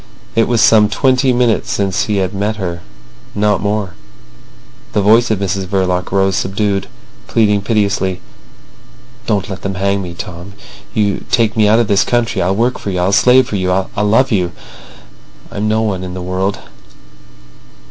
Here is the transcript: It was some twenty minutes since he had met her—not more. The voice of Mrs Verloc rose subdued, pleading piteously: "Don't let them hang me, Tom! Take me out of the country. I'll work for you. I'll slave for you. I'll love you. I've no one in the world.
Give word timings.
It 0.35 0.47
was 0.47 0.61
some 0.61 0.89
twenty 0.89 1.31
minutes 1.31 1.71
since 1.71 2.05
he 2.05 2.17
had 2.17 2.33
met 2.33 2.55
her—not 2.55 3.61
more. 3.61 3.93
The 4.93 5.01
voice 5.03 5.29
of 5.29 5.37
Mrs 5.37 5.67
Verloc 5.67 6.11
rose 6.11 6.35
subdued, 6.35 6.87
pleading 7.27 7.61
piteously: 7.61 8.19
"Don't 9.27 9.47
let 9.47 9.61
them 9.61 9.75
hang 9.75 10.01
me, 10.01 10.15
Tom! 10.15 10.53
Take 11.29 11.55
me 11.55 11.67
out 11.67 11.77
of 11.77 11.87
the 11.87 11.97
country. 11.97 12.41
I'll 12.41 12.55
work 12.55 12.79
for 12.79 12.89
you. 12.89 12.99
I'll 12.99 13.11
slave 13.11 13.47
for 13.47 13.57
you. 13.57 13.69
I'll 13.71 13.89
love 14.03 14.31
you. 14.31 14.53
I've 15.51 15.61
no 15.61 15.83
one 15.83 16.03
in 16.03 16.15
the 16.15 16.23
world. 16.23 16.57